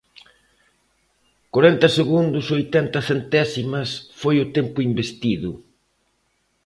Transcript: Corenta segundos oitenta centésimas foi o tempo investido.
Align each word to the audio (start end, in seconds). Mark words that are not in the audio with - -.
Corenta 1.53 1.87
segundos 1.97 2.45
oitenta 2.57 2.99
centésimas 3.09 3.89
foi 4.21 4.35
o 4.45 4.49
tempo 4.57 4.77
investido. 4.89 5.51